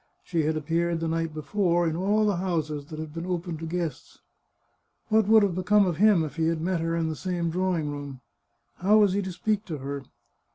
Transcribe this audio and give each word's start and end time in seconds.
She 0.23 0.45
had 0.45 0.57
appeared 0.57 0.99
the 0.99 1.07
night 1.07 1.31
before 1.31 1.87
in 1.87 1.95
all 1.95 2.25
the 2.25 2.37
houses 2.37 2.85
that 2.87 2.97
had 2.97 3.13
been 3.13 3.27
open 3.27 3.57
to 3.57 3.67
guests. 3.67 4.17
What 5.09 5.27
would 5.27 5.43
have 5.43 5.53
become 5.53 5.85
of 5.85 5.97
him 5.97 6.23
if 6.23 6.37
he 6.37 6.47
had 6.47 6.59
met 6.59 6.81
her 6.81 6.95
in 6.95 7.07
the 7.07 7.15
same 7.15 7.51
draw 7.51 7.77
ing 7.77 7.91
room? 7.91 8.21
How 8.77 8.97
was 8.97 9.13
he 9.13 9.21
to 9.21 9.31
speak 9.31 9.63
to 9.65 9.77
her? 9.77 10.01